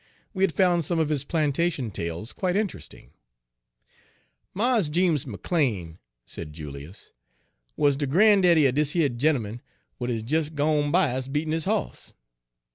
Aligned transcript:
We 0.33 0.41
had 0.41 0.51
found 0.51 0.83
some 0.83 0.97
of 0.97 1.09
his 1.09 1.23
plantation 1.23 1.91
tales 1.91 2.33
quite 2.33 2.55
interesting. 2.55 3.11
"Mars 4.51 4.89
Jeems 4.89 5.27
McLean," 5.27 5.99
said 6.25 6.53
Julius, 6.53 7.11
"wuz 7.77 7.91
de 7.95 8.07
grandaddy 8.07 8.65
er 8.67 8.71
dis 8.71 8.95
yer 8.95 9.09
gent'eman 9.09 9.61
w'at 9.99 10.09
is 10.09 10.23
des 10.23 10.49
gone 10.55 10.89
by 10.91 11.13
us 11.15 11.27
beatin' 11.27 11.51
his 11.53 11.65
hoss. 11.65 12.15